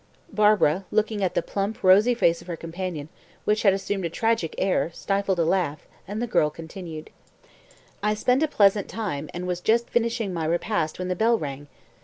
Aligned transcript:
Barbara, 0.33 0.85
looking 0.89 1.23
at 1.23 1.35
the 1.35 1.43
plump, 1.43 1.83
rosy 1.83 2.15
face 2.15 2.41
of 2.41 2.47
her 2.47 2.55
companion, 2.57 3.09
which 3.45 3.61
had 3.61 3.71
assumed 3.71 4.03
a 4.03 4.09
tragic 4.09 4.55
air, 4.57 4.89
stifled 4.95 5.37
a 5.37 5.45
laugh, 5.45 5.85
and 6.07 6.19
the 6.19 6.25
girl 6.25 6.49
continued. 6.49 7.11
"I 8.01 8.15
spent 8.15 8.41
a 8.41 8.47
pleasant 8.47 8.87
time, 8.89 9.29
and 9.31 9.45
was 9.45 9.61
just 9.61 9.91
finishing 9.91 10.33
my 10.33 10.45
repast 10.45 10.97
when 10.97 11.07
the 11.07 11.15
bell 11.15 11.37
rang. 11.37 11.67